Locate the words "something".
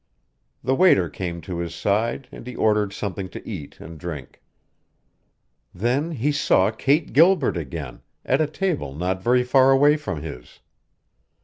2.91-3.29